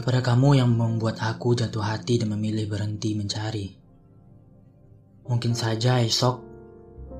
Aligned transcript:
Kepada 0.00 0.24
kamu 0.24 0.56
yang 0.56 0.72
membuat 0.72 1.20
aku 1.20 1.52
jatuh 1.52 1.84
hati 1.84 2.16
dan 2.16 2.32
memilih 2.32 2.64
berhenti 2.72 3.12
mencari. 3.12 3.68
Mungkin 5.28 5.52
saja 5.52 6.00
esok 6.00 6.40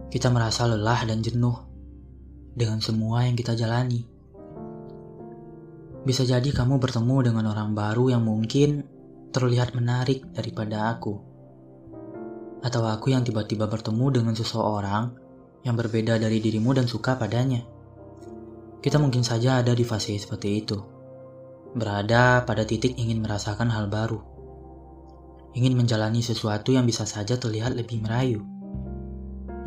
kita 0.09 0.33
merasa 0.33 0.65
lelah 0.65 1.05
dan 1.05 1.21
jenuh 1.21 1.61
dengan 2.57 2.81
semua 2.81 3.29
yang 3.29 3.37
kita 3.37 3.53
jalani. 3.53 4.09
Bisa 6.09 6.25
jadi 6.25 6.49
kamu 6.49 6.81
bertemu 6.81 7.29
dengan 7.29 7.53
orang 7.53 7.77
baru 7.77 8.17
yang 8.17 8.25
mungkin 8.25 8.89
terlihat 9.29 9.77
menarik 9.77 10.25
daripada 10.33 10.89
aku. 10.97 11.21
Atau 12.65 12.81
aku 12.89 13.13
yang 13.13 13.29
tiba-tiba 13.29 13.69
bertemu 13.69 14.25
dengan 14.25 14.33
seseorang 14.33 15.13
yang 15.69 15.77
berbeda 15.77 16.17
dari 16.17 16.41
dirimu 16.41 16.73
dan 16.73 16.89
suka 16.89 17.21
padanya. 17.21 17.61
Kita 18.81 18.97
mungkin 18.97 19.21
saja 19.21 19.61
ada 19.61 19.77
di 19.77 19.85
fase 19.85 20.17
seperti 20.17 20.65
itu. 20.65 21.00
Berada 21.71 22.43
pada 22.43 22.67
titik 22.67 22.99
ingin 22.99 23.23
merasakan 23.23 23.71
hal 23.71 23.87
baru. 23.87 24.19
Ingin 25.55 25.79
menjalani 25.79 26.19
sesuatu 26.19 26.75
yang 26.75 26.83
bisa 26.83 27.07
saja 27.07 27.39
terlihat 27.39 27.79
lebih 27.79 28.03
merayu. 28.03 28.43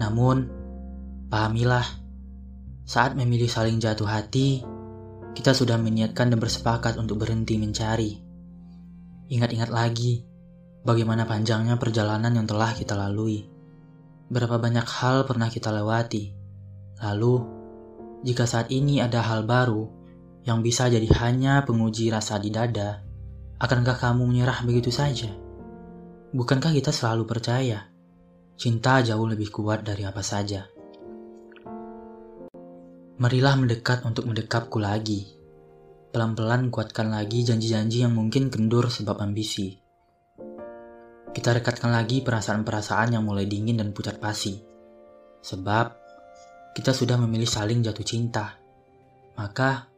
Namun, 0.03 0.51
pahamilah, 1.31 1.87
saat 2.83 3.15
memilih 3.15 3.47
saling 3.47 3.79
jatuh 3.79 4.03
hati, 4.03 4.67
kita 5.31 5.55
sudah 5.55 5.79
meniatkan 5.79 6.27
dan 6.27 6.43
bersepakat 6.43 6.99
untuk 6.99 7.23
berhenti 7.23 7.55
mencari. 7.55 8.19
Ingat-ingat 9.31 9.71
lagi, 9.71 10.27
bagaimana 10.83 11.23
panjangnya 11.23 11.79
perjalanan 11.79 12.35
yang 12.35 12.43
telah 12.43 12.75
kita 12.75 12.99
lalui. 12.99 13.47
Berapa 14.27 14.59
banyak 14.59 14.83
hal 14.83 15.23
pernah 15.23 15.47
kita 15.47 15.71
lewati. 15.71 16.35
Lalu, 16.99 17.35
jika 18.27 18.43
saat 18.43 18.67
ini 18.75 18.99
ada 18.99 19.23
hal 19.23 19.47
baru 19.47 20.02
yang 20.43 20.59
bisa 20.59 20.91
jadi 20.91 21.07
hanya 21.23 21.63
penguji 21.63 22.11
rasa 22.11 22.35
di 22.35 22.51
dada, 22.51 22.99
akankah 23.63 23.95
kamu 23.95 24.27
menyerah 24.27 24.59
begitu 24.67 24.91
saja? 24.91 25.31
Bukankah 26.35 26.75
kita 26.75 26.91
selalu 26.91 27.23
percaya 27.23 27.87
cinta 28.59 28.99
jauh 28.99 29.23
lebih 29.23 29.49
kuat 29.49 29.87
dari 29.87 30.03
apa 30.03 30.19
saja? 30.19 30.67
Marilah 33.23 33.55
mendekat 33.55 34.03
untuk 34.03 34.27
mendekapku 34.27 34.83
lagi. 34.83 35.31
Pelan-pelan 36.11 36.69
kuatkan 36.69 37.09
lagi 37.09 37.45
janji-janji 37.45 38.03
yang 38.03 38.13
mungkin 38.13 38.51
kendur 38.51 38.91
sebab 38.91 39.23
ambisi. 39.23 39.79
Kita 41.33 41.49
rekatkan 41.55 41.89
lagi 41.89 42.21
perasaan-perasaan 42.21 43.15
yang 43.15 43.23
mulai 43.25 43.49
dingin 43.49 43.81
dan 43.81 43.95
pucat 43.95 44.21
pasi. 44.21 44.61
Sebab 45.41 45.85
kita 46.77 46.93
sudah 46.93 47.17
memilih 47.17 47.49
saling 47.49 47.81
jatuh 47.81 48.05
cinta. 48.05 48.57
Maka 49.33 49.92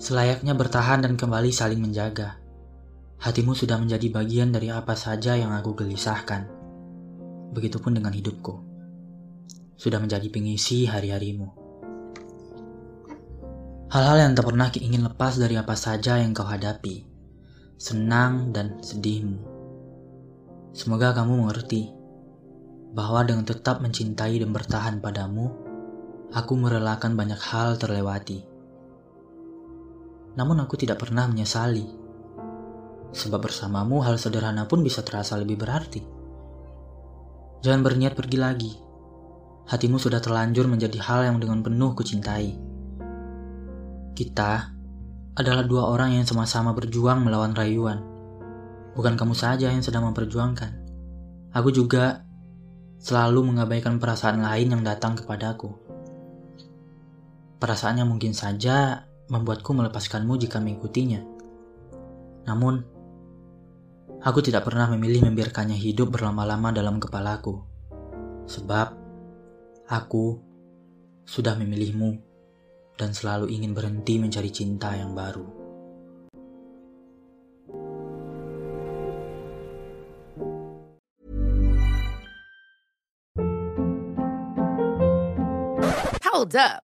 selayaknya 0.00 0.56
bertahan 0.56 1.04
dan 1.04 1.20
kembali 1.20 1.52
saling 1.52 1.76
menjaga. 1.76 2.40
Hatimu 3.20 3.52
sudah 3.52 3.76
menjadi 3.76 4.08
bagian 4.08 4.48
dari 4.48 4.72
apa 4.72 4.96
saja 4.96 5.36
yang 5.36 5.52
aku 5.52 5.76
gelisahkan. 5.76 6.48
Begitupun 7.52 8.00
dengan 8.00 8.16
hidupku. 8.16 8.64
Sudah 9.76 10.00
menjadi 10.00 10.24
pengisi 10.32 10.88
hari-harimu. 10.88 11.52
Hal-hal 13.92 14.24
yang 14.24 14.32
tak 14.32 14.48
pernah 14.48 14.72
ingin 14.72 15.04
lepas 15.04 15.36
dari 15.36 15.60
apa 15.60 15.76
saja 15.76 16.16
yang 16.16 16.32
kau 16.32 16.48
hadapi, 16.48 17.04
senang 17.76 18.56
dan 18.56 18.80
sedihmu. 18.80 19.36
Semoga 20.72 21.12
kamu 21.12 21.44
mengerti 21.44 21.92
bahwa 22.96 23.20
dengan 23.26 23.44
tetap 23.44 23.84
mencintai 23.84 24.40
dan 24.40 24.54
bertahan 24.54 24.96
padamu, 25.02 25.50
aku 26.32 26.54
merelakan 26.56 27.18
banyak 27.18 27.42
hal 27.50 27.76
terlewati. 27.76 28.49
Namun 30.38 30.62
aku 30.62 30.78
tidak 30.78 31.02
pernah 31.02 31.26
menyesali, 31.26 31.86
sebab 33.10 33.50
bersamamu 33.50 34.02
hal 34.06 34.16
sederhana 34.18 34.66
pun 34.70 34.82
bisa 34.86 35.02
terasa 35.02 35.34
lebih 35.34 35.58
berarti. 35.58 36.02
Jangan 37.60 37.82
berniat 37.84 38.14
pergi 38.14 38.38
lagi. 38.38 38.72
Hatimu 39.70 40.00
sudah 40.00 40.18
terlanjur 40.18 40.66
menjadi 40.66 40.98
hal 41.02 41.20
yang 41.30 41.36
dengan 41.38 41.62
penuh 41.62 41.92
kucintai. 41.94 42.50
Kita 44.16 44.52
adalah 45.36 45.64
dua 45.64 45.90
orang 45.90 46.18
yang 46.18 46.26
sama-sama 46.26 46.74
berjuang 46.74 47.22
melawan 47.22 47.54
rayuan. 47.54 48.02
Bukan 48.96 49.14
kamu 49.14 49.34
saja 49.36 49.70
yang 49.70 49.84
sedang 49.84 50.08
memperjuangkan. 50.10 50.72
Aku 51.54 51.70
juga 51.70 52.26
selalu 53.00 53.54
mengabaikan 53.54 53.96
perasaan 53.96 54.42
lain 54.42 54.74
yang 54.74 54.82
datang 54.82 55.16
kepadaku. 55.16 55.70
Perasaan 57.60 58.02
yang 58.02 58.08
mungkin 58.08 58.32
saja 58.32 59.04
membuatku 59.30 59.70
melepaskanmu 59.70 60.34
jika 60.42 60.58
mengikutinya. 60.58 61.22
Namun, 62.50 62.82
aku 64.26 64.42
tidak 64.42 64.66
pernah 64.66 64.90
memilih 64.90 65.30
membiarkannya 65.30 65.78
hidup 65.78 66.10
berlama-lama 66.10 66.74
dalam 66.74 66.98
kepalaku. 66.98 67.62
Sebab, 68.50 68.92
aku 69.86 70.42
sudah 71.22 71.54
memilihmu 71.54 72.18
dan 72.98 73.14
selalu 73.14 73.54
ingin 73.54 73.70
berhenti 73.70 74.18
mencari 74.18 74.50
cinta 74.50 74.92
yang 74.98 75.14
baru. 75.14 75.46
Hold 86.26 86.56
up. 86.56 86.89